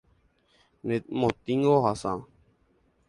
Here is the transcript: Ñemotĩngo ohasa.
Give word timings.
Ñemotĩngo 0.87 1.69
ohasa. 1.79 2.11